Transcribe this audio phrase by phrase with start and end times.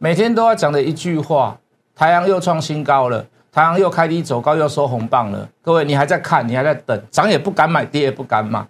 [0.00, 1.58] 每天都要讲的一句话：
[1.96, 5.48] 太阳又创新高了，太阳又开低走高，又收红棒了。
[5.60, 8.64] 各位，你还在看，你还在等，涨也不敢买，跌也不敢买。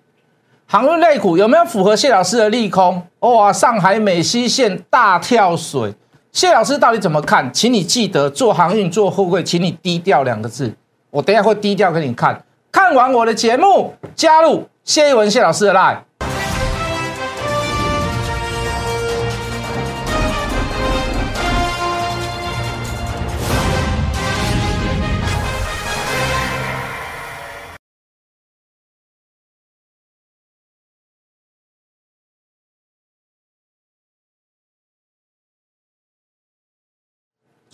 [0.67, 3.03] 航运类股有没有符合谢老师的利空？
[3.21, 5.95] 哇，上海美西线大跳水，
[6.33, 7.53] 谢老师到底怎么看？
[7.53, 10.75] 请你记得做航运做货柜，请你低调两个字。
[11.11, 12.43] 我等下会低调给你看。
[12.73, 15.99] 看完我的节目，加入谢一文谢老师的 line。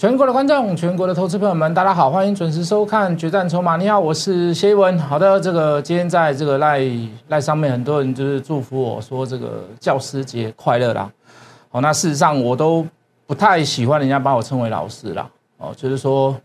[0.05, 3.75] 全国的观众，全国的投资朋友们，大家好，欢迎准时收看《决战筹码》。
[3.79, 4.99] 你好，我是谢一文。
[4.99, 6.83] 好的，这个今天在这个赖
[7.29, 11.11] 赖上面，很多人就是祝福我说这个教师节快乐啦。
[11.71, 12.87] 好，那事实上我都
[13.27, 15.27] 不太喜欢人家把我称为老师啦。
[15.57, 16.37] 哦，就是说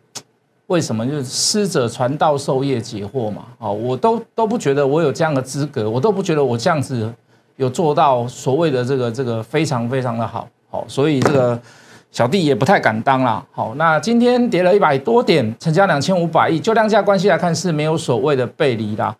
[0.67, 3.43] 为什么就是师者传道授业解惑嘛。
[3.57, 7.13] 哦，我都都不觉得我有这样的资格，我都不觉得我这样子
[7.57, 10.47] 有做到所谓的这个这个非常非常的好。
[10.69, 11.59] 好，所以这个。
[12.11, 13.43] 小弟也不太敢当啦。
[13.51, 19.15] 好，那今天跌了一百多点，成交两千五百亿，就量价关系来看是没有所谓的背离啦。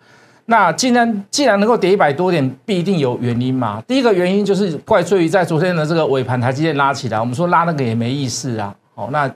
[0.45, 3.79] 那既然既然能够跌一百多点，必定有原因嘛。
[3.87, 8.75] 第一个原因就是怪罪于在昨天的这个尾盘台积电拉起来，我们说拉那个也没意思啊。
[8.95, 9.31] 好，那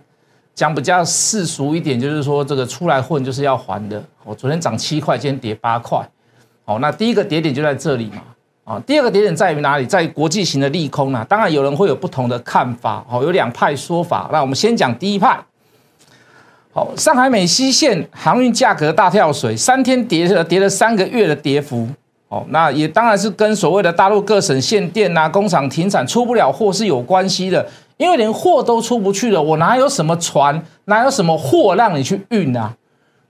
[0.56, 4.04] 讲比较世俗一点，就是说这个出来混就是要还的。
[4.24, 6.00] 我昨天涨七块，今天跌八块。
[6.66, 8.24] 好，那第一个跌点就在这里嘛。
[8.66, 9.86] 啊，第二个点点在于哪里？
[9.86, 14.30] 在国际型的利空啊，当然有人会有不同的看法，好，有两派说法。
[14.32, 15.38] 那我们先讲第一派。
[16.74, 21.88] 好，上海美西线航运价格大跳水，三天跌了跌了三个月的跌幅。
[22.30, 27.68] 哦，那也当然是跟所谓的大陆各省限电啊、工厂停产、出不了货是有关系的。
[27.98, 32.74] 因为连货都出不去了，我哪有什么船，哪有什么货让你去运啊？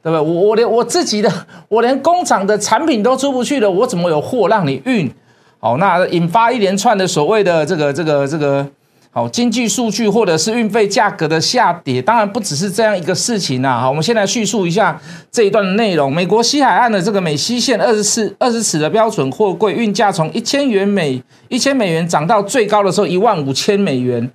[0.02, 0.22] 对不对？
[0.22, 1.30] 我我连我自己的，
[1.68, 5.14] 我连工厂的产品都出不去了，我怎么有货让你运？
[5.64, 8.68] 好，那引发一连串的所谓的这个这个这个
[9.12, 13.80] 好经济数据，或者是运费价格的下跌，当然不只是这样一个事情啊。
[13.80, 15.00] 好，我们先来叙述一下
[15.32, 16.14] 这一段的内容。
[16.14, 24.30] 美国西海岸的这个美西线二十四二十尺的标准货柜运价从一千元每一千美元涨到最高的时候一万五千美元，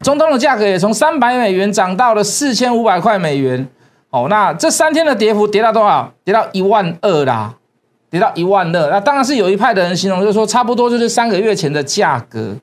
[0.00, 3.68] 中东的价格也从三百美元涨到了四千五百块美元。
[4.08, 6.14] 哦，那这三天的跌幅跌到多少？
[6.24, 7.56] 跌到一万二啦。
[8.12, 12.54] 跌到一万二，那当然是有一派的人形容，就是说差不多就是三个月前的价格。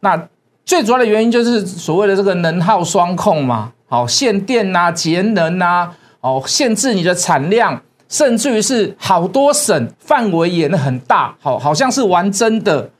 [0.00, 0.28] 那
[0.66, 5.88] 最主要的原因就是所谓的这个能耗双控嘛，好限电呐、节能呐，
[6.20, 12.90] 哦限制你的产量，甚至于是好多省范围也很大，好好像是玩真的。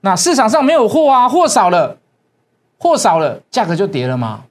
[0.00, 1.98] 那市场上没有货啊，货少了，
[2.78, 4.44] 货少了，价格就跌了吗。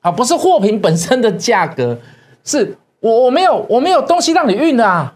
[0.00, 1.98] 啊，不是货品本身的价格，
[2.42, 5.12] 是我我没有我没有东西让你运啊。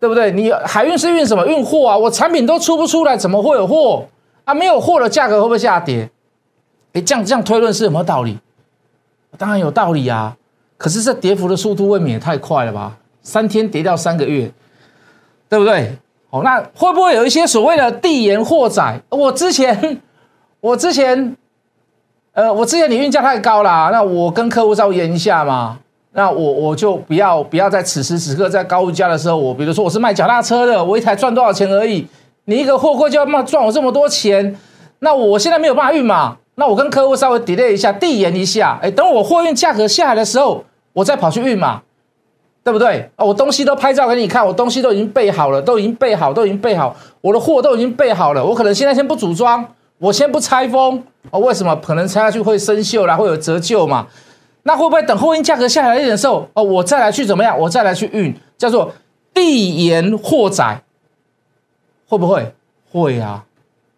[0.00, 0.32] 对不对？
[0.32, 1.46] 你海运是运什么？
[1.46, 1.96] 运货啊！
[1.96, 4.06] 我产品都出不出来，怎么会有货
[4.44, 4.54] 啊？
[4.54, 6.10] 没有货的价格会不会下跌？
[6.94, 8.38] 哎，这样这样推论是什么道理？
[9.36, 10.36] 当然有道理啊！
[10.78, 12.96] 可是这跌幅的速度未免也太快了吧？
[13.22, 14.50] 三天跌掉三个月，
[15.48, 15.94] 对不对？
[16.30, 18.98] 哦，那会不会有一些所谓的递延货载？
[19.10, 20.00] 我之前，
[20.60, 21.36] 我之前，
[22.32, 25.78] 呃，我之前你运价太高了，那我跟客户稍微延一下嘛。
[26.12, 32.04] 那我我就不要不要在此时此刻在高物价的时候，我比如说我是卖脚踏车的，我一台赚多少钱而已，
[32.46, 34.56] 你一个货柜就要卖赚我这么多钱，
[34.98, 41.82] 那我现在没有办法运嘛，那我跟客户稍微 delay 一下，递延一下，哎，等我货运价格下来的时候，我再跑去运嘛，
[42.64, 43.08] 对不对？
[43.14, 49.64] 啊，我东西都拍照给你看，我东西都已经备好了，都已经备好，都已经备好，我的货都已经备好了，我可能现在先不组装，
[49.98, 51.00] 我先不拆封，
[51.30, 51.76] 哦，为什么？
[51.76, 54.08] 可能拆下去会生锈啦，会有折旧嘛。
[54.62, 57.58] 那会不会等货运价格下来一点的时候，哦，我再来去怎么样？
[57.58, 58.92] 我再来去运，叫做
[59.32, 60.82] 递延货载，
[62.06, 62.54] 会不会？
[62.92, 63.44] 会啊，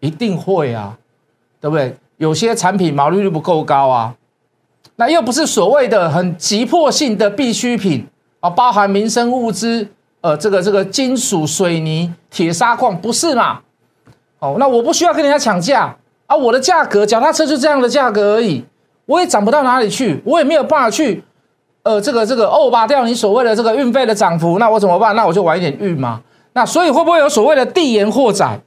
[0.00, 0.98] 一定会啊，
[1.60, 1.96] 对不对？
[2.18, 4.14] 有些产品毛利率不够高啊，
[4.96, 8.06] 那又不是所谓的很急迫性的必需品
[8.40, 9.88] 啊，包含民生物资，
[10.20, 13.60] 呃，这个这个金属、水泥、铁砂矿，不是嘛？
[14.38, 18.64] 哦，那我不需要跟人家抢价啊，我的价格，脚踏车就这样的价格而已。
[19.06, 21.22] 我也涨不到哪里去，我也没有办法去，
[21.82, 25.14] 呃，这个这个哦，拔掉你所谓的这个运费的涨幅，那我怎么办？
[25.16, 26.20] 那我就晚一点运嘛。
[26.52, 28.60] 那所以会不会有所谓的递延货载？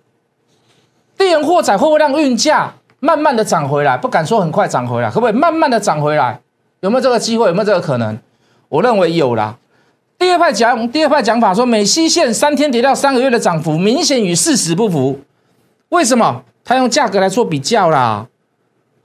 [1.18, 3.96] 递延货载会不会让运价慢慢的涨回来？
[3.96, 6.40] 不敢说很快涨回来，可不可以慢慢的涨回来？
[6.82, 7.48] 有没有这个机会？
[7.48, 8.18] 有没有这个可能？
[8.68, 9.56] 我认为有啦。
[10.18, 15.20] 第二派讲，第二派讲法说，美西线三天跌到三个月的涨幅，明显与事实不符。
[15.90, 16.44] 为什么？
[16.64, 18.26] 他用价格来做比较啦。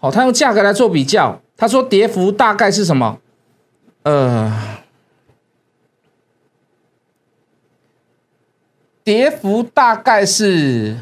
[0.01, 3.19] 好，他用价格来做比较，他说跌幅大概是什么？
[4.03, 4.51] 呃，
[9.05, 10.97] 跌幅大概是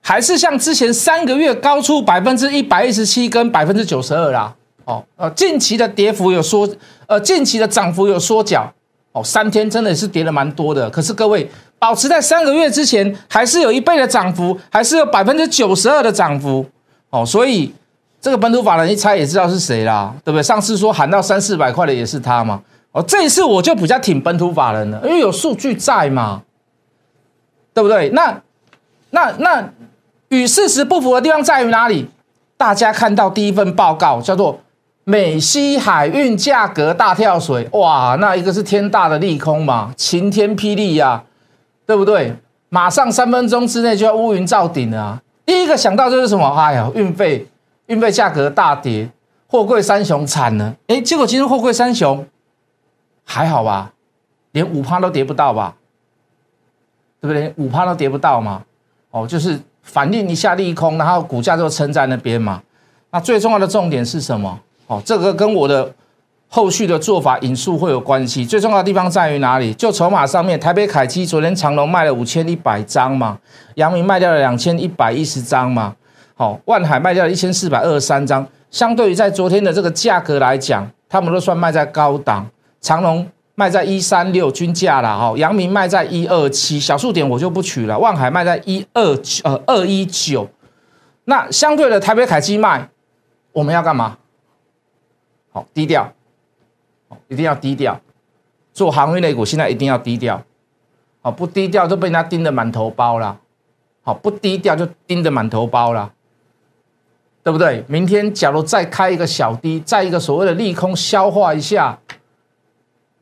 [0.00, 4.54] 还是像之前三个月高出百分之一百一十七跟百分之九十二啦。
[4.84, 6.68] 哦，呃，近期的跌幅有缩，
[7.08, 8.72] 呃，近期的涨幅有缩脚。
[9.10, 10.88] 哦，三天真的是跌了蛮多的。
[10.88, 16.64] 可是各位，保持在三个月之前，还是有一倍的涨幅，还是有百分之九十二的涨幅。
[17.20, 17.72] 哦，所以。
[18.18, 20.42] 这个本土法人一猜也知道是谁啦，对不对？
[20.42, 22.60] 上次说喊到三四百块的也是他嘛。
[22.90, 26.42] 哦，这一次我就比较挺本土法人了，因为有数据在嘛，
[27.72, 28.08] 对不对？
[28.10, 28.42] 那
[29.10, 29.70] 那那
[30.30, 32.08] 与事实不符的地方在于哪里？
[32.56, 34.58] 大家看到第一份报告叫做
[35.04, 41.22] 美西海运价格大跳水，哇，那一个是天大的利空嘛，晴天霹雳呀，
[41.86, 42.34] 对不对？
[42.70, 45.22] 马上三分钟之内就要乌云罩顶了！
[45.46, 46.46] 第一个想到就是什么？
[46.54, 47.46] 哎呀，运费。
[47.86, 49.08] 运费价格大跌，
[49.46, 50.74] 货柜三雄惨了。
[50.88, 52.26] 哎，结果今天货柜三雄
[53.22, 53.92] 还好吧？
[54.50, 55.76] 连五趴都跌不到吧？
[57.20, 57.54] 对不对？
[57.56, 58.64] 五趴都跌不到嘛？
[59.12, 62.60] 哦，就是反映一下利空，然后股价就撑在那边嘛。
[63.12, 64.58] 那最重要的重点是什么？
[64.88, 65.94] 哦，这个跟我的
[66.48, 68.46] 后续的做法引述会有关系。
[68.46, 69.74] 最重要的地方在于哪里？
[69.74, 73.38] 就筹码上面，台北凯基昨天长隆卖了五千一百张嘛，
[73.74, 75.94] 阳明卖掉了两千一百一十张嘛。
[76.34, 82.46] 好，万海卖掉了一千四百二十三张，相对于在昨天的这个价格来讲，他们都算卖在高档。
[82.80, 87.98] 长隆卖在一三六均价了，哈，阳明卖在一二七，小数点我就不取了。
[87.98, 89.02] 万海卖在一二
[89.44, 90.48] 呃二一九，
[91.24, 92.88] 那相对的台北凯基卖，
[93.52, 94.18] 我们要干嘛？
[95.50, 96.12] 好，低调，
[97.28, 98.00] 一定要低调。
[98.72, 100.42] 做航运类股现在一定要低调，
[101.22, 103.38] 好，不低调就被人家盯得满头包了，
[104.02, 106.12] 好，不低调就盯得满头包了。
[107.42, 107.84] 对不对？
[107.86, 111.96] 明天假如再开一个小低，再一个所谓的利空消化一下，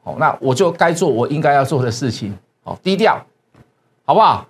[0.02, 3.22] 好，那我就该做我应该要做的事情，好，低调，
[4.06, 4.46] 好不好？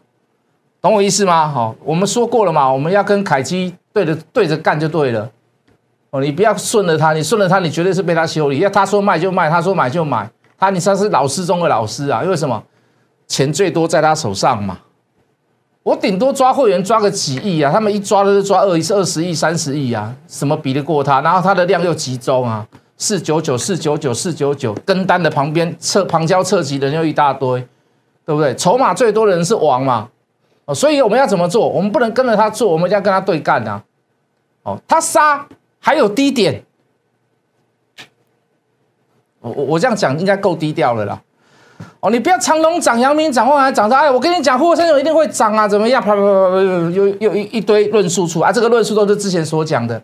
[0.81, 1.49] 懂我意思吗？
[1.49, 5.29] 好，我们说过了嘛，我们要跟凯基对着对着干就对了，
[6.15, 8.61] 哦，你不要顺着他，你顺着他，你绝对是被他修理。
[8.61, 12.63] 要他说卖就卖，他说买就买，他你算是老师中的老师啊，因为什么？
[13.27, 14.79] 钱最多在他手上嘛。
[15.83, 21.21] 我顶多抓会员抓个几亿啊，他们一抓都是抓二亿、二十亿、三十亿啊，什么比得过他？
[21.21, 22.65] 然后他的量又集中啊，
[22.97, 27.61] 四九九、四九九、四九九，跟单的旁边侧旁敲侧击的人又一大堆，
[28.25, 28.55] 对不对？
[28.55, 30.09] 筹码最多的人是王嘛，
[30.67, 31.69] 哦，所以我们要怎么做？
[31.69, 33.83] 我们不能跟着他做，我们要跟他对干啊！
[34.63, 35.45] 哦，他杀
[35.85, 36.65] 还有低点，
[39.41, 41.21] 我我我这样讲应该够低调了啦。
[42.01, 46.03] 哦，你不要长隆涨、阳明涨、万海涨，哎，我跟你讲，沪深有一定会涨啊，怎么样？
[46.03, 46.57] 啪啪啪啪，
[46.91, 50.03] 又又一一堆论述出啊，这个论述都是之前所讲的。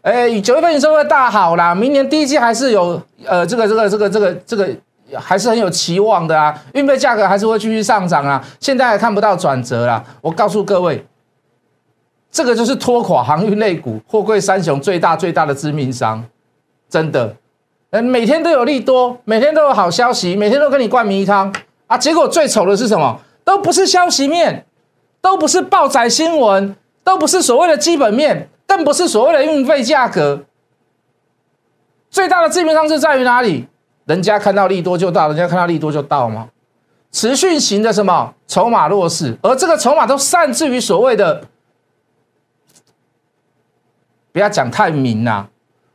[0.00, 4.66] 哎，九月份营收会大好啦，明年第一季还是有呃，这个这个这个这个这个
[5.14, 10.02] 还是很有期望的啊，运费价格还是会继续上涨啊，现在还看不到转折啦。
[10.22, 11.04] 我告诉各位，
[12.30, 16.24] 这个就是拖垮航运类股、货柜三雄最大最大的致命伤，
[16.88, 17.34] 真的。
[17.90, 21.50] 呃，每天都有利多，每天都有好消息，每天都跟你灌迷汤
[21.86, 21.96] 啊！
[21.96, 23.18] 结果最丑的是什么？
[23.44, 24.66] 都不是消息面，
[25.22, 30.44] 都不是爆载新闻，都不是所谓的基本面，更不是所谓的运费价格。
[32.10, 33.66] 最大的致命伤是在于哪里？
[34.04, 36.48] 人家看到利多就到，人家看到利多就到吗？
[37.10, 41.42] 持续型的什么筹码弱势，而这个筹码都擅自于所谓的，
[44.32, 45.48] 不要讲太明啦，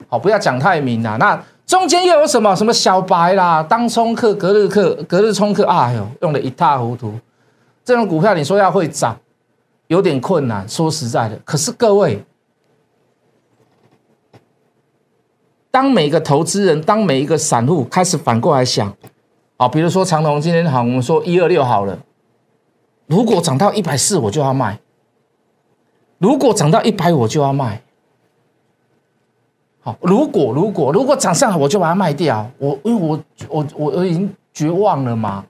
[0.07, 1.43] 好，不要讲太明啦，那。
[1.65, 7.13] 中间又有什么什么小白啦、当冲客、隔日客、隔日冲客，哎呦，用的一塌糊涂。
[7.85, 9.17] 这种股票你说要会涨，
[9.87, 10.67] 有点困难。
[10.67, 12.21] 说实在的，可是各位，
[15.71, 18.93] 当每个投资人、当每一个散户开始反过来想，
[19.55, 21.97] 啊，比如说长隆今天好，我们说一二六好了，
[23.07, 24.79] 如果涨到一百四，我就要卖；
[26.17, 27.82] 如果涨到一百，我就要卖。
[29.85, 32.49] 好，如果如果如果涨上来，我就把它卖掉。
[32.57, 35.43] 我因为我我我我已经绝望了嘛，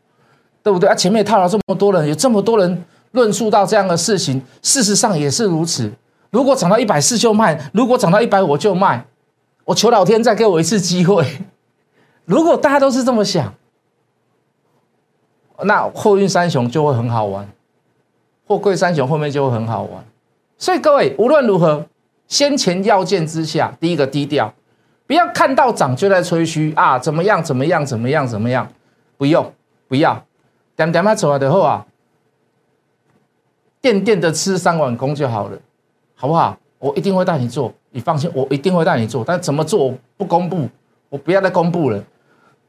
[0.64, 0.96] 对不对啊？
[0.96, 5.94] 前面套了这么多人，有这么多人论述到这样的事情，事实上也是如此。
[6.32, 9.06] 如果涨到一百四就卖，如果涨到一百我就卖。
[9.66, 11.24] 我求老天再给我一次机会。
[12.26, 13.54] 如果大家都是这么想，
[15.62, 17.48] 那货运三雄就会很好玩，
[18.48, 20.04] 货柜三雄后面就会很好玩。
[20.58, 21.86] 所以各位无论如何。
[22.28, 24.54] 先前要件之下，第一个低调，
[25.06, 28.68] 不要看到涨就在吹嘘啊，怎么样怎么样怎么样怎么样，
[29.18, 29.54] 不用
[29.88, 30.26] 不要，
[30.76, 31.86] 点点嘛走了的话，
[33.82, 35.58] 垫垫的吃三碗公就好了，
[36.16, 36.58] 好不好？
[36.80, 39.24] 我一定会带你做，你放心，我一定会带你做。
[39.26, 40.68] 但怎么做我不公布，
[41.10, 42.04] 我不要再公布了，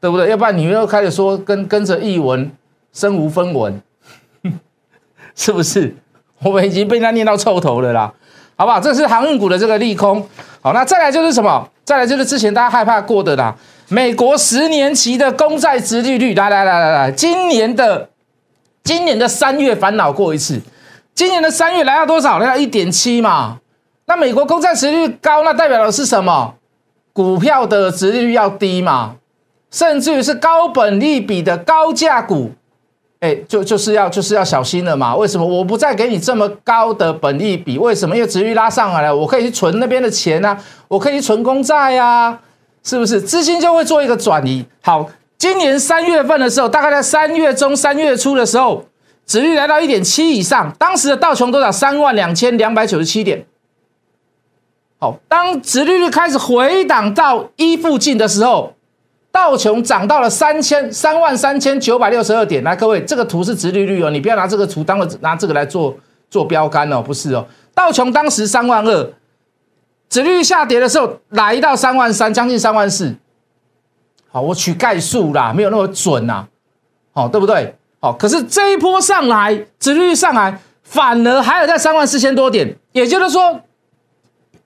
[0.00, 0.30] 对不对？
[0.30, 2.50] 要不然你又开始说跟跟着译文
[2.92, 3.80] 身无分文，
[5.34, 5.96] 是不是？
[6.40, 8.14] 我们已经被他念到臭头了啦，
[8.56, 8.80] 好不好？
[8.80, 10.26] 这是航运股的这个利空。
[10.60, 11.68] 好，那再来就是什么？
[11.84, 13.54] 再来就是之前大家害怕过的啦，
[13.88, 18.08] 美国十年期的公债殖利率，来来来来来，今年的
[18.82, 20.60] 今年的三月烦恼过一次，
[21.14, 22.38] 今年的三月来到多少？
[22.38, 23.58] 来到一点七嘛。
[24.06, 26.54] 那美国公债殖率高，那代表的是什么？
[27.12, 29.16] 股票的殖利率要低嘛？
[29.70, 32.52] 甚至于是高本利比的高价股。
[33.24, 35.16] 哎，就就是要就是要小心了嘛？
[35.16, 37.78] 为什么我不再给你这么高的本利比？
[37.78, 38.14] 为什么？
[38.14, 40.54] 因为值率拉上来了，我可以去存那边的钱呢？
[40.88, 42.38] 我可以去存公债呀，
[42.82, 43.18] 是不是？
[43.22, 44.62] 资金就会做一个转移。
[44.82, 48.84] 好，今年三月份的时候，大概在三月中、三月初的时候，
[49.24, 51.72] 值率来到一点七以上，当时的道琼多少？
[51.72, 53.46] 三万两千两百九十七点。
[54.98, 58.74] 好，当值利率开始回档到一附近的时候。
[59.34, 65.92] 道琼涨到了三千三万三千九百六十二点，来，各位，这个图是直利率哦，你不要拿这个图当了拿这个来做
[66.30, 67.44] 做标杆哦，不是哦。
[67.74, 69.12] 道琼当时三万二，
[70.08, 73.12] 直率下跌的时候来到三万三，将近三万四。
[74.30, 76.46] 好，我取概数啦，没有那么准呐，
[77.12, 77.74] 好，对不对？
[77.98, 83.62] 好，可是这一波上来，直率上来，反而还有在三万四千多点，也就是说，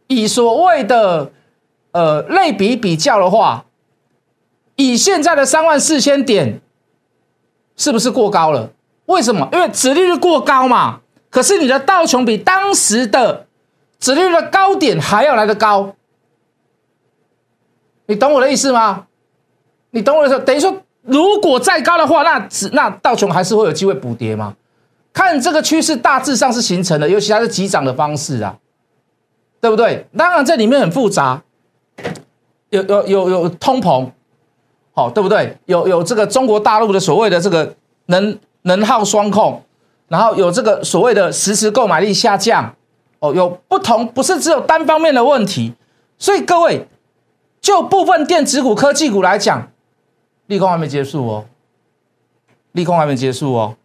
[0.09, 1.31] 以所谓的
[1.93, 3.65] 呃类比比较的话。
[4.79, 6.61] 以现在的三万四千点，
[7.77, 8.71] 是不是过高了？
[9.07, 9.49] 为什么？
[9.53, 11.01] 因为指利率过高嘛。
[11.29, 13.47] 可是你的道琼比当时的
[13.99, 15.97] 指利率的高点还要来得高，
[18.07, 19.07] 你懂我的意思吗？
[19.91, 20.45] 你懂我的意思？
[20.45, 24.55] 等于说，如果再高的话，那指那道琼还是会有机会补跌吗？
[25.13, 28.57] 看这个趋势大致上是形成的，尤其它是急涨的方式啊，
[29.61, 30.07] 对不对？
[30.17, 31.43] 当然这里面很复杂，
[32.71, 34.13] 有有有有通膨。
[34.99, 35.57] 好，对不对？
[35.67, 37.73] 有有这个中国大陆的所谓的这个
[38.07, 39.63] 能能耗双控，
[40.09, 42.75] 然后有这个所谓的实时购买力下降，
[43.21, 45.73] 哦，有不同，不是只有单方面的问题。
[46.19, 46.89] 所以各位，
[47.61, 49.71] 就部分电子股、科技股来讲，
[50.47, 51.45] 利空还没结束哦，
[52.73, 53.77] 利空还没结束哦，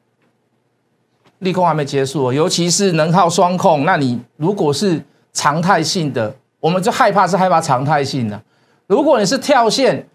[1.37, 2.33] 利空还没结束哦。
[2.33, 4.99] 尤其是能耗双控，那你如果是
[5.31, 8.41] 常态性的，我们就害怕是害怕常态性的。
[8.87, 10.07] 如果你是跳线。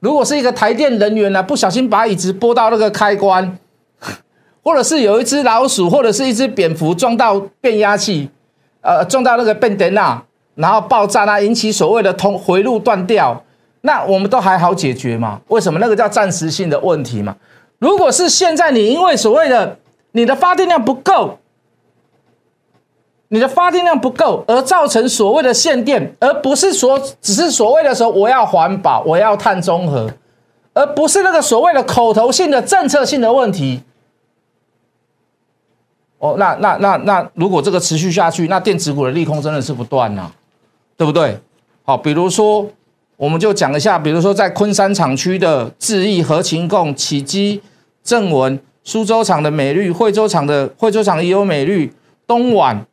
[0.00, 3.58] 如果是一个台电人员呢，不小心把椅子拨到那个开关，
[4.62, 8.28] 或者是有一只老鼠或者是一只蝙蝠撞到变压器，
[8.82, 10.22] 呃，撞到那个变电呐，
[10.54, 13.42] 然后爆炸那引起所谓的通回路断掉，
[13.80, 15.40] 那我们都还好解决嘛？
[15.48, 17.36] 为什么那个叫暂时性的问题嘛？
[17.78, 19.78] 如果是现在你因为所谓的
[20.12, 21.38] 你的发电量不够。
[23.28, 30.08] 你的发电量不够，而造成所谓的限电，而不是说只是所谓的说我要环保，我要碳中和，
[30.72, 33.82] 而不是那个所谓的口头性的政策性的问题。
[36.18, 40.30] 哦，那那那那，如果这个持续下去，那电子股的利空真的是不断呐，
[40.96, 41.36] 对不对？
[41.82, 42.64] 好，比如说，
[43.16, 47.60] 我们就讲一下，比如说在昆山厂区的智毅、和勤共、启基、
[48.04, 51.92] 正文、苏州厂的美绿、惠州厂的惠州厂也有美绿、
[52.24, 52.86] 东莞。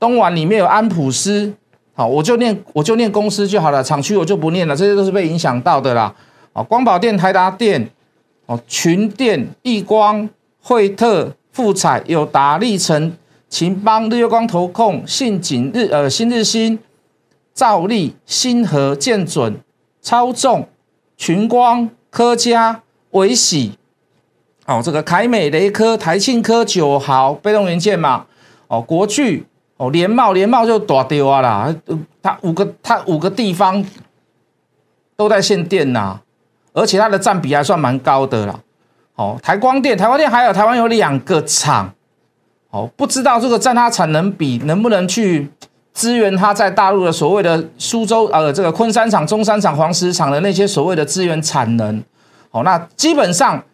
[0.00, 1.52] 东莞里面有安普斯，
[1.92, 6.12] 好，我就念我就念公司就好了，厂区我就不念了，这些都是被影响到的啦。
[6.54, 7.86] 哦，光宝电、台达电，
[8.46, 10.26] 哦，群电、易光、
[10.62, 13.14] 惠特、富彩、友达、立成、
[13.50, 16.78] 秦邦、日月光、投控、信景日呃新日新、
[17.52, 19.54] 兆利、新和、建准、
[20.00, 20.66] 超重、
[21.18, 22.80] 群光、科嘉、
[23.10, 23.72] 维喜，
[24.64, 28.24] 哦，这个凯美、雷科、台庆科、九豪、被动元件嘛，
[28.66, 29.44] 哦，国巨。
[29.80, 31.74] 哦，联茂联茂就大丢啊啦，
[32.20, 33.82] 它五个它五个地方
[35.16, 36.20] 都在限电呐，
[36.74, 38.60] 而且它的占比还算蛮高的啦。
[39.14, 41.90] 哦，台光电台光电还有台湾有两个厂，
[42.68, 45.50] 哦，不知道这个占它产能比能不能去
[45.94, 52.04] 支援它在大陆的所谓的苏州呃这个昆山厂、中山厂、黄石厂的那些所谓的资源产能。
[52.50, 53.64] 哦，那基本上。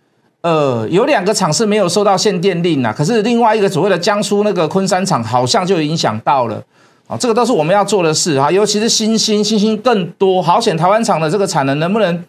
[0.47, 6.63] 呃，有两个厂是没有受到限电令啊，可是另外一个所谓的江苏那个昆山厂好像就影响到了，
[7.09, 12.25] 啊，这个都是我们要做的事啊，尤其是新兴，新兴更多，好险台湾厂的这个产能能不能，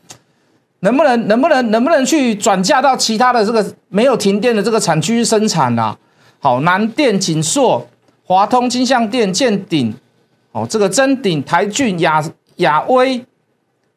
[0.79, 5.95] 能不能，能不能，能不能去转嫁到其他的这个没有停电的这个产区生产啊？
[6.39, 7.86] 好，南电、锦硕、
[8.25, 9.93] 华通、金相电、建鼎，
[10.53, 12.24] 哦，这个真鼎、台俊、亚
[12.55, 13.24] 亚威、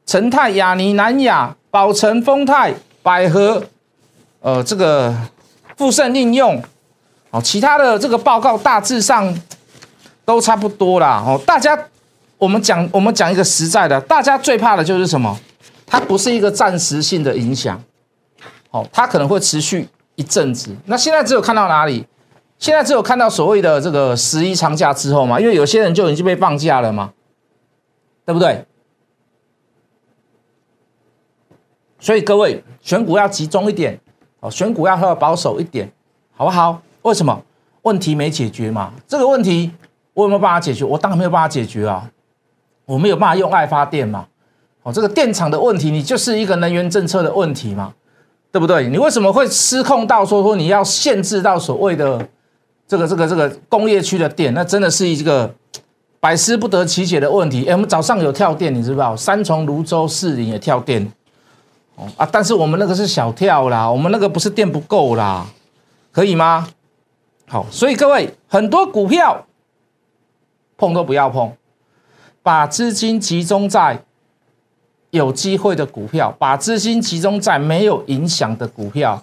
[0.04, 3.62] 成泰、亚尼、南亚、宝成、丰泰、百合。
[4.40, 5.14] 呃，这个
[5.76, 6.62] 富盛应用，
[7.30, 9.34] 哦，其他的这个报告大致上
[10.24, 11.22] 都差不多啦。
[11.26, 11.78] 哦，大家，
[12.38, 15.38] 我们讲我们讲一个实在的，大家最怕的就是什么？
[15.86, 17.82] 它不是一个暂时性的影响，
[18.70, 20.74] 哦，它可能会持续一阵子。
[20.86, 22.06] 那现在只有看到哪里？
[22.58, 27.12] 现在只有看到所谓的这个十一长假之后嘛，因为有些人就已经被放假了嘛，
[28.24, 28.64] 对不对？
[31.98, 34.00] 所以各位选股要集中一点，
[34.40, 35.90] 哦，选股要稍微保守一点，
[36.34, 36.80] 好不好？
[37.02, 37.40] 为什么？
[37.82, 38.92] 问题没解决嘛？
[39.06, 39.70] 这个问题
[40.12, 40.84] 我有没有办法解决？
[40.84, 42.10] 我当然没有办法解决啊！
[42.84, 44.26] 我没有办法用爱发电嘛？
[44.82, 47.94] 哦，这个电厂的问题，你就是一个能源政策的问题嘛，
[48.52, 48.86] 对不对？
[48.88, 52.28] 你为什么会失控到说说你要限制到所谓的
[52.86, 54.52] 这个这个这个工业区的电？
[54.52, 55.50] 那真的是一个
[56.18, 57.64] 百思不得其解的问题。
[57.66, 59.16] 哎，我们早上有跳电，你知不知道？
[59.16, 61.10] 三重、泸州、士林也跳电，
[61.96, 65.46] 哦啊，但是我们那个是小跳啦，我们那个不是电不够啦，
[66.12, 66.68] 可以吗？
[67.48, 69.46] 好，所以各位很多股票
[70.76, 71.52] 碰都不要碰，
[72.42, 74.02] 把资金集中在。
[75.12, 79.20] 有机会的股票，把资金集中在没有影响的股票。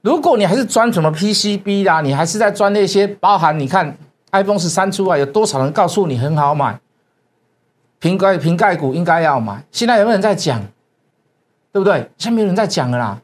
[0.00, 3.94] 如果你还是钻什么 PCB 啦，你还是在钻那些包含你看
[4.32, 6.80] iPhone 十三出来，有多少人告诉你很好买？
[7.98, 9.62] 瓶盖瓶盖股应该要买。
[9.70, 10.58] 现在有没有人在讲？
[11.72, 12.08] 对不对？
[12.18, 13.18] 现在没有人在讲了啦。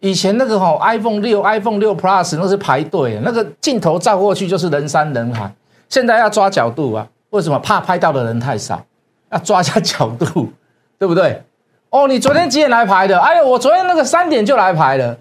[0.00, 5.50] 以前那个吼 iPhone 六、iPhone 六 Plus 那是排队，那个镜头照过去就是人山人海。
[5.88, 7.58] 现在要抓角度啊，为什么？
[7.58, 8.84] 怕拍到的人太少，
[9.30, 10.52] 要抓一下角度。
[10.96, 11.42] 对不对？
[11.90, 13.18] 哦，你昨天几点来排的？
[13.18, 15.16] 哎呦，我昨天那个三点就来排了，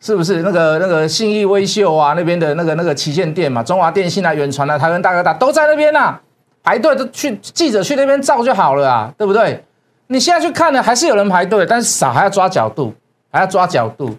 [0.00, 0.42] 是不是？
[0.42, 6.18] 那个那个信义威秀啊，那边的那个那个旗舰店嘛，中华电信啊、远传啊、台湾大哥大都在那边呐，
[6.62, 9.62] 排队都去记者去那边照就好了啊，对不对？
[10.10, 12.92] 你现在去看呢，还是有人排队，但是少，还要抓角度，
[13.30, 14.14] 还要抓角度。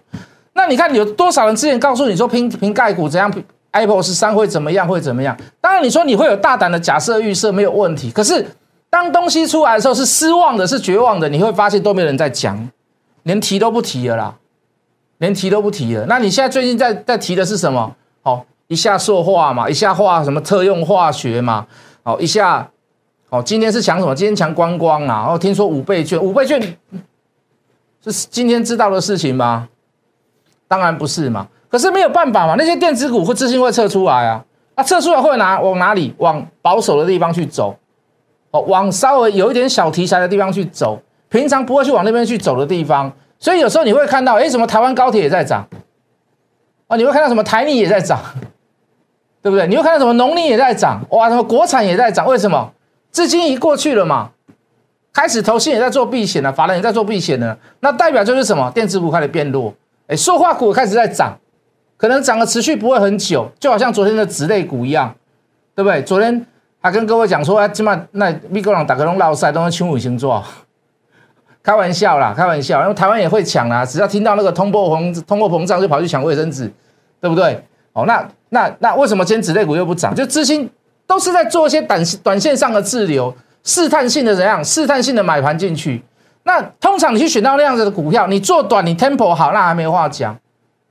[0.54, 3.32] 那你看有多少人之前告诉你说拼拼盖股怎样
[3.72, 5.36] ，Apple 十三会怎么样，会怎么样？
[5.60, 8.46] 当然你说你会有大胆的假设预设没有问题，可是。
[8.92, 12.68] 当东西出来的时候，是失望的，是绝望的，你会发现都没有人在讲，
[13.22, 14.34] 连提都不提了啦，
[15.16, 16.04] 连提都不提了。
[16.04, 17.96] 那你现在最近在在提的是什么？
[18.22, 21.66] 哦，一下塑化嘛，一下化什么特用化学嘛，
[22.02, 22.68] 哦，一下，
[23.32, 24.14] 哦，今天是抢什么？
[24.14, 25.26] 今天抢观光啊！
[25.30, 26.60] 哦，听说五倍券，五倍券
[28.04, 29.66] 是今天知道的事情吗？
[30.68, 31.48] 当然不是嘛。
[31.70, 34.44] 可是没有办法嘛，那些电子股会资金会撤出来啊，
[34.76, 36.14] 那撤出来会拿往哪里？
[36.18, 37.74] 往保守的地方去走。
[38.50, 45.66] 哦，往稍微有一点小题材的地方去走，平常不会去往那边去走的地方，所以有时候你会看到，哎，什么台湾高铁也在涨，
[46.86, 48.20] 哦，你会看到什么台泥也在涨，
[49.40, 49.66] 对不对？
[49.68, 52.70] 你会看到什么农林也在涨，哇，什么国产也在涨，为什么？
[53.12, 54.30] 资金已过去了嘛，
[55.12, 58.68] 开始投信也在做避险了，法人也在做避险了，那代表就是什么？
[58.74, 59.72] 电子股开始变弱，
[60.08, 61.38] 哎，塑化股开始在涨，
[61.96, 65.14] 可能涨的持续不会很久，就好像昨天的纸类股一样，
[65.76, 66.02] 对不对？
[66.02, 66.44] 昨天。
[66.84, 70.42] 还跟各位讲说，哎，起码那米国人打个龙老赛都是轻五星座，
[71.62, 76.68] 开玩笑啦，开玩笑，因为台湾也会抢啊，只要听到那个通货膨通货膨胀就跑去抢卫生纸，
[77.20, 77.64] 对不对？
[77.92, 80.12] 哦，那那那为什么今天子类股又不涨？
[80.12, 80.68] 就资金
[81.12, 84.64] 都是在做一些短短线上的滞留，试探性的怎样？
[84.64, 86.02] 试探性的买盘进去。
[86.44, 90.34] 那通常你去选到那样子的股票，你做短，你 tempo 好，那还没话讲，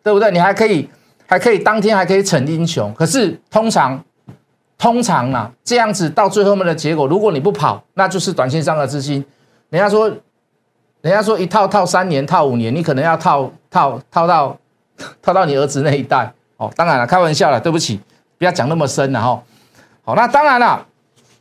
[0.03, 0.29] 对不对？
[0.29, 0.87] 你还可以
[1.25, 3.99] 还可以当天还可以逞英雄，可是通常。
[4.77, 9.23] 通常啊，这样子到最后面的结果，如果你不跑，那就是短线上的资金。
[9.69, 10.09] 人家说，
[11.01, 14.57] 人家说一套套三年，套五年，你可能要套套套到
[15.21, 16.71] 套到你儿子那一代哦。
[16.75, 17.99] 当然了，开玩笑了，对不起，
[18.39, 19.39] 不要讲那么深了哈。
[20.03, 20.85] 好，那当然了，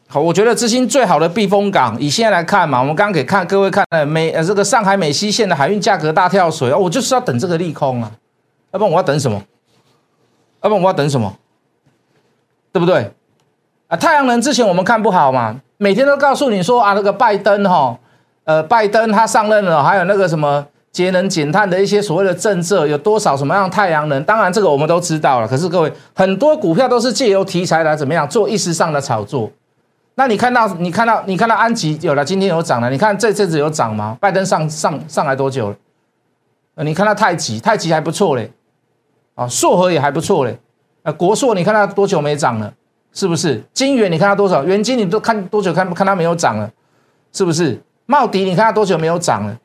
[0.07, 8.11] 好，我觉得资金最好的避风港，以现在来看嘛，我们刚刚给看各位看了美呃这个上海美西线的海运价格大跳水，我就是要等这个利空啊，
[8.73, 9.42] 要不然我要等什么？
[10.62, 11.35] 要不然我要等什么？
[12.70, 13.11] 对不对？
[13.88, 17.99] 啊，太阳能之前我们看不好嘛，每天都告诉你说啊，那个拜登哈，
[18.44, 24.22] 呃，拜登他上任了，还有那个什么节能减碳的一些所谓的政策，有多少什么样太阳能？
[24.24, 25.46] 当然这个我们都知道了。
[25.46, 29.50] 可是各位，很多股票都是借由题材来怎么样做一时上的炒作。
[30.16, 34.16] 那你看到你看到你看到安吉有了，今天有涨了，你看这阵子有涨吗？
[34.20, 36.85] 拜登上上上来多久了？
[36.85, 38.50] 你看到太极，太极还不错嘞，
[39.35, 40.59] 啊，硕和也还不错嘞，
[41.03, 42.72] 啊，国硕你看它多久没涨了？
[43.12, 44.11] 是不是金元？
[44.11, 44.64] 你看它多少？
[44.64, 45.72] 元金你都看多久？
[45.72, 46.70] 看看它没有涨了，
[47.33, 47.81] 是不是？
[48.07, 49.57] 茂迪你看它多久没有涨了？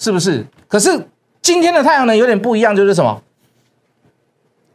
[0.00, 0.44] 是不是？
[0.66, 1.06] 可是
[1.42, 3.22] 今天的太阳能有点不一样，就是什么？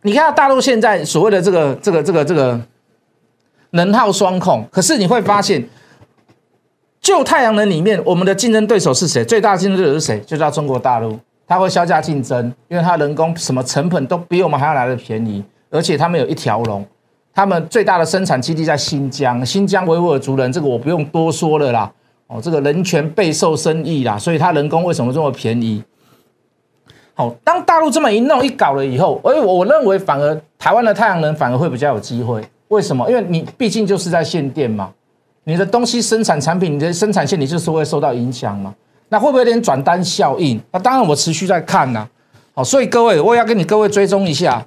[0.03, 2.61] 你看大陆现在所谓的这个这个这个这个
[3.71, 5.67] 能耗双控，可是你会发现，
[7.01, 9.25] 就太阳能里面，我们的竞争对手是谁？
[9.25, 10.19] 最大的竞争对手是谁？
[10.21, 15.43] 就叫中国大陆，它会削价竞争，因为它人工什么成本都比我们还要来的便宜。
[15.71, 16.85] 而且他们有一条龙，
[17.33, 21.91] 他们最大的生产基地在新疆，新疆维吾尔族人，这个我不用多说了啦。
[22.27, 25.83] 哦，这个人权备受争议啦，所以它人工为什么这么便宜？
[27.13, 32.43] 好，当大陆这么一弄一搞了以后，哎，我我认为反而台湾的太阳能反而会比较有机会。
[32.69, 33.07] 为什么？
[33.09, 34.91] 因为你毕竟就是在限电嘛，
[35.43, 38.73] 你的东西生产产品，你的生产线你就是会受到影响嘛。
[39.09, 40.59] 那会不会有点转单效应？
[40.71, 42.07] 那当然我持续在看呐。
[42.55, 44.65] 好，所以各位，我也要跟你各位追踪一下。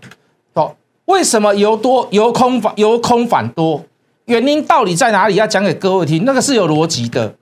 [0.54, 3.82] 好，为什么由多由空反由空反多？
[4.26, 5.34] 原因到底在哪里？
[5.34, 7.34] 要讲给各位听，那个是有逻辑的。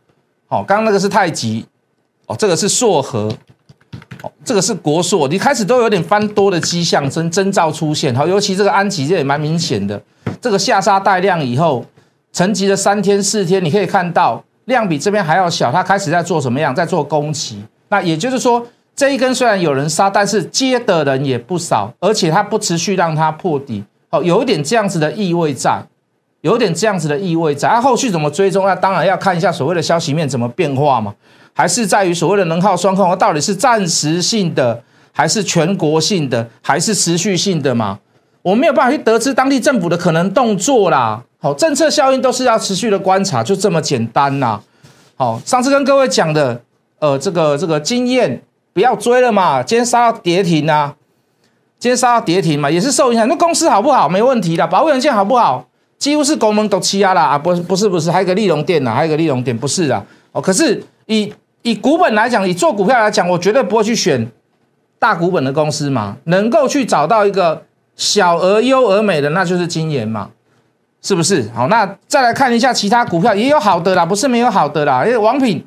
[0.48, 1.66] 好，刚刚那个是太极，
[2.26, 3.28] 哦，这个是硕和，
[4.22, 8.14] 哦，这个是国硕，你开始都有点翻多的迹象征征兆出现。
[8.14, 10.00] 好，尤其这个安吉这也蛮明显的，
[10.40, 11.84] 这个下杀带量以后，
[12.32, 16.72] 沉寂了三天四天，你可以看到量比这边还要小，它开始在做什么样？
[16.72, 17.64] 在做攻击。
[17.88, 25.82] 那也就是说，这一根虽然有人杀，但是接的人也不少，而且它不持续让它破底，哦，有一点这样子的意味在。
[26.46, 28.64] 有点这样子的意味在，那后续怎么追踪？
[28.64, 31.12] 那当然要看一下所谓的消息面怎么变化嘛，
[31.52, 34.80] 还是在于所谓的能耗双控，它到底是暂时性的，
[35.12, 37.98] 还是全国性的，还是持续性的嘛？
[38.42, 41.20] 我没有办法去得知当地政府的可能动作啦。
[41.40, 44.60] 好，政策效应都是要持续的观察，就这么简单呐。
[45.16, 46.60] 好，上次跟各位讲的，
[47.00, 48.40] 呃，这个这个经验
[48.72, 50.94] 不要追了嘛，今天杀到跌停啊，
[51.78, 53.26] 今天杀到跌停嘛，也是受影响。
[53.26, 54.08] 那公司好不好？
[54.08, 55.66] 没问题的，保险件好不好？
[55.98, 57.38] 几乎是国门都欺压啦啊！
[57.38, 60.40] 不不是不是，还有个利隆店呐，还有个利隆店，不是啊哦。
[60.40, 61.32] 可是以
[61.62, 64.26] 以股本来讲，以做股票来讲，我绝对不会去选
[64.98, 66.16] 大股本的公司嘛。
[66.24, 67.62] 能够去找到一个
[67.96, 70.28] 小而优而美的，那就是金研嘛，
[71.00, 71.48] 是不是？
[71.54, 75.04] 好，那再来看一下其他股票，也有好的啦，不是没有好的啦。
[75.04, 75.64] 因为王品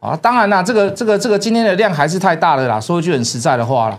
[0.00, 2.80] 啊，当然啦，这个这个这个今天的量还是太大了啦。
[2.80, 3.98] 说一句很实在的话了。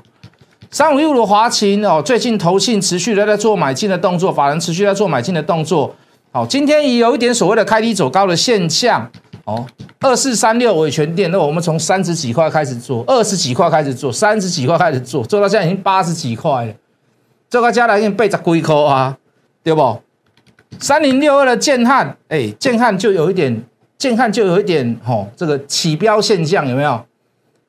[0.73, 5.95] 三五一五的华勤哦，最近投信持续的在做买进的动作，法人持续在做买进的动作。
[6.31, 9.07] 好，今天也有一点所谓的开低走高的现象
[9.45, 9.63] 哦。
[9.99, 16.73] 二四三六伟全店，那我们从三十几块开始做，二十几块开始做，三十几块开始做，做到现在已经八十几块了。
[17.47, 19.15] 这个加来已经背十几块啊，
[19.63, 20.01] 对不？
[20.79, 23.63] 三零六二的建汉，哎，建汉就有一点，
[23.99, 26.99] 建汉就有一点吼，这个起标现象有没有？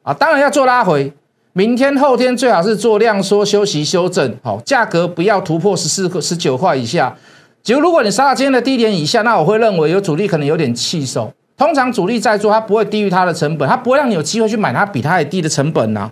[0.05, 1.13] 啊，当然要做拉回。
[1.57, 7.17] 明天后天最好是做量缩休息修正，好，价格不要突破十四个十九块以下。
[7.63, 11.33] 就如果你杀到今天的低点以下，那我会认为有主力可能有点气手。
[11.57, 16.11] 通常主力在做，它不会低于它的成本，它不会让你有机会去买它比它还低的成本呐。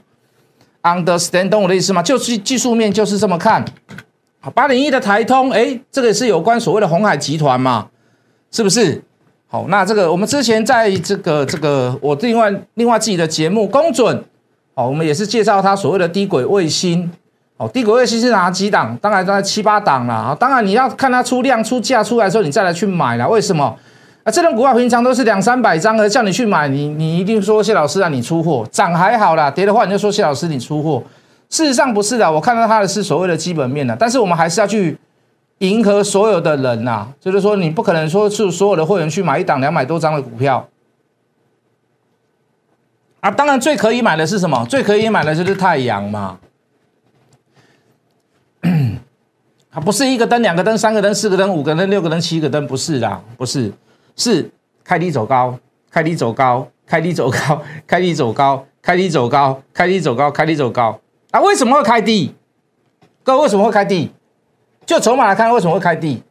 [0.82, 2.00] Understand 懂我的意思吗？
[2.00, 3.64] 就是技术面就是这么看。
[4.38, 7.88] 好，八零一的台通，哎，这个是有关所谓的红海集团嘛，
[8.52, 9.02] 是不是？
[9.48, 14.22] 好，那这个我们之前在这个这个我另外另外自己的节目公准。
[14.74, 17.10] 哦，我们也是介绍它所谓的低轨卫星。
[17.58, 18.96] 哦，低轨卫星是哪几档？
[19.00, 20.14] 当然在七八档啦。
[20.14, 23.28] 啊，当然你要看它出量出价出来的时候，你再来去买啦。
[23.28, 23.76] 为什么？
[24.24, 31.02] 啊，这种股票平常都是两三百张的，叫你去买，你你一定说谢老师让你出货，涨还好啦，跌的话你就说谢老师你出货。
[31.50, 34.96] 事实上不是的，我看到它的是所谓的基本面的，但是我们还是要去
[35.58, 40.66] 迎合所有的人呐，就是说你不可能说是所有的会员去买一档两百多张的股票。
[43.22, 44.66] 啊，当然最可以买的是什么？
[44.66, 46.40] 最可以买的就是太阳嘛。
[49.70, 53.72] 它 不是一个灯、两个灯、三个灯、四个灯、五个灯、六个灯、七个灯，不是的，不是，
[54.16, 54.50] 是
[54.82, 55.56] 开低走高，
[55.88, 61.00] 开低走高，开低走高，开低走高，开低走高，开低走高，开低走高。
[61.30, 62.34] 啊，为什么会开低？
[63.22, 64.10] 各位为什么会开低？
[64.84, 66.24] 就筹码来看，为什么会开低？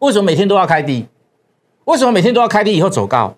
[0.00, 1.06] 为什么每天都要开低？
[1.86, 3.34] 为什么每天都要开低以后走高？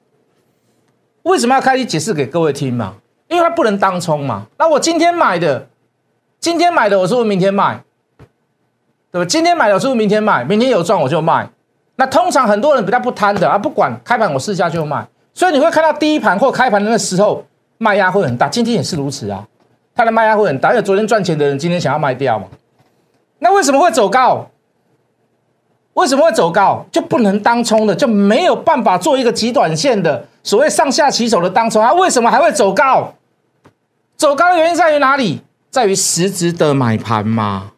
[1.23, 2.95] 为什么要开低解释给各位听嘛？
[3.29, 4.47] 因为它不能当冲嘛。
[4.59, 5.67] 那我今天买的，
[6.41, 7.83] 今天买的，我是不是明天卖？
[9.13, 9.25] 对吧？
[9.25, 10.43] 今天买的，我是不是明天卖？
[10.45, 11.49] 明天有赚我就卖。
[11.97, 15.07] 那通常很多人比较不贪的啊，不管开盘我试下就卖。
[15.35, 17.45] 所以你会看到第一盘或开盘的那时候
[17.79, 19.47] 卖压会很大，今天也是如此啊。
[19.95, 22.47] 它的卖压会很大，因为昨天赚钱的人今天想要卖掉嘛。
[23.39, 24.49] 那为什么会走高？
[25.95, 26.87] 为什么会走高？
[26.91, 30.27] 就不能当冲的，就没有办法做一个极短线的。
[30.43, 33.15] 所谓上下起手的当冲，它为什么还会走高？
[34.17, 35.43] 走高的原因在于哪里？
[35.71, 37.73] 在于实质的买盘吗？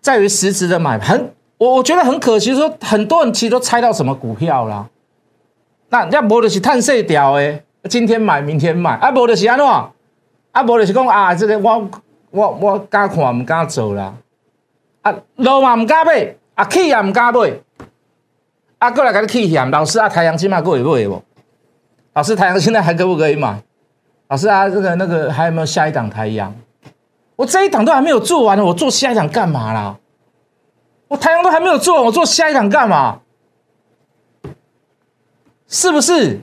[0.00, 1.30] 在于实质的买盘。
[1.58, 4.88] 我我觉得很可惜，说很多人其实都猜到什么股票啦。
[5.88, 9.66] 那人家无的是探色条诶，今天买明天卖，啊无的是安怎？
[9.66, 11.90] 啊无的是讲啊，这个我
[12.30, 14.14] 我我敢看唔敢做啦。
[15.02, 17.52] 啊路嘛唔敢买，啊起也唔敢买。
[18.78, 21.22] 啊，过来给你看一下，老师啊，太阳今麦可以买不？
[22.12, 23.62] 老师，太阳现在还可不可以买？
[24.28, 26.54] 老师啊，这个那个还有没有下一档太阳？
[27.36, 29.96] 我这一档都还没有做完呢，我做下一档干嘛啦？
[31.08, 33.20] 我台阳都还没有做，我做下一档干嘛？
[35.68, 36.40] 是不是？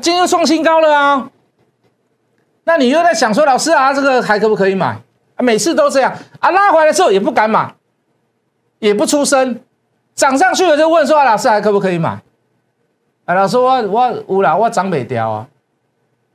[0.00, 1.30] 今天又创新高了啊！
[2.64, 5.00] 那你又在想说，老师啊，这个还可不可以买？
[5.38, 7.74] 每次都这样啊，拉回来的时候也不敢买，
[8.78, 9.60] 也不出声，
[10.14, 12.22] 涨上去了就问说，老师还可不可以买？
[13.24, 15.48] 啊，老师我我有啦，我涨没掉啊！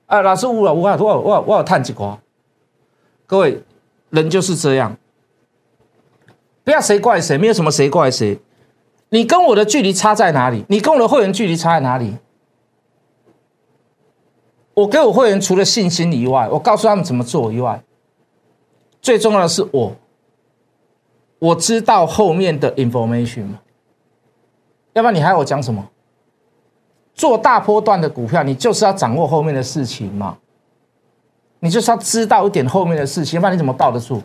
[0.05, 2.17] 啊，老师有了，我我我我有探几瓜。
[3.27, 3.61] 各位，
[4.11, 4.95] 人就是这样，
[6.63, 8.39] 不要谁怪谁，没有什么谁怪谁。
[9.09, 10.63] 你跟我的距离差在哪里？
[10.69, 12.17] 你跟我的会员距离差在哪里？
[14.73, 17.81] 我给我会员除了信心以外，我告诉他们怎么做以外，
[19.01, 19.95] 最重要的是我，
[21.39, 23.59] 我知道后面的 information 嘛。
[24.95, 25.85] 要不然你还要我讲什么？
[27.13, 30.37] 做大波段的股票，你就是要掌握后面的事情嘛。
[31.59, 34.21] 你就是要知道一点后面的事情，不然你怎么抱得住？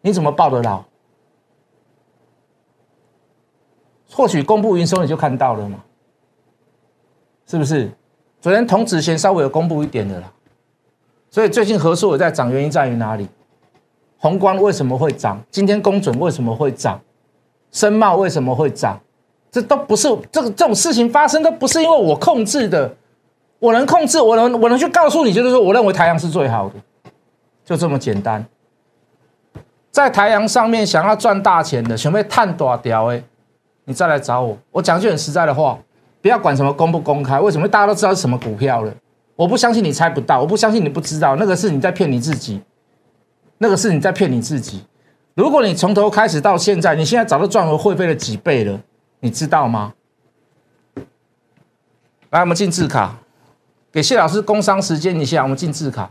[0.00, 0.82] 你怎么抱得牢？
[4.10, 5.82] 或许公布营收你就看到了嘛，
[7.46, 7.90] 是不是？
[8.40, 10.32] 昨天同子贤稍微有公布一点的啦，
[11.30, 13.28] 所以最近合数也在涨，原因在于哪里？
[14.18, 15.40] 宏观为什么会涨？
[15.50, 17.00] 今天公准为什么会涨？
[17.70, 19.00] 深茂为什么会涨？
[19.52, 22.92] 这都不是这个这种事情发生都不是因为我控制的，
[23.60, 26.74] 我能控制，我能我能去告诉你，就是说我认为台阳是最好的，
[27.64, 28.44] 就这么简单。
[29.90, 33.22] 在台阳上面想要赚大钱的，想被探多条哎。
[33.84, 35.76] 你再来找我，我讲句很实在的话，
[36.22, 38.94] 不要管什么公不公开，为什么大家都知道是什么股票了？
[39.34, 42.62] 我不相信你猜不到，我不相信你不知道，那个是你在骗你自己，
[43.58, 44.84] 那个是你在骗你自己。
[45.34, 48.80] 如果你从头开始到现在，你现在早就赚回会费了几倍了，
[49.24, 49.94] 你知道吗？
[52.30, 53.16] 来，我们进字卡，
[53.92, 56.10] 给谢老师工商时间一下，我们进字卡，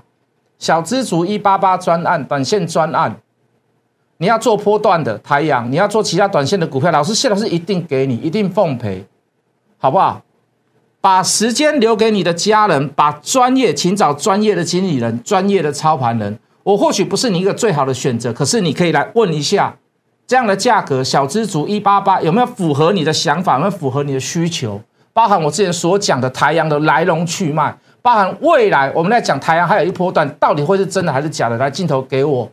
[0.57, 3.19] 小资族一八八专案，短线专案。
[4.17, 9.05] 你要做波段的太阳，你要做其他短线的股票，老师谢老师一定给你，一定奉陪，
[9.77, 10.21] 好不好？
[11.01, 16.39] 把时间留给你的家人，把专业，请找专业的经理人、专业的操盘人。
[16.63, 19.75] 我或许不是你一个最好的选择，可是你可以来问一下，
[20.31, 24.79] 这样的价格，小资族一八八有没有符合你的想法，有没有符合你的需求？
[25.11, 31.57] 包含我之前所讲的太阳的来龙去脉，包含未来我们在讲太阳还有一波段，到底会是真的还是假的？
[31.57, 32.49] 来镜头给我，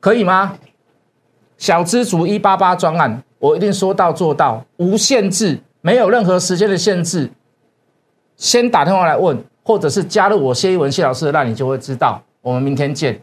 [0.00, 0.54] 可以吗？
[1.58, 7.30] 小资族一八八专案，我一定说到做到，无限制，没有任何时间的限制。
[8.36, 12.20] 先打电话来问，或者是加入我谢一文谢老师，那你就会知道。
[12.42, 13.22] 我们明天见。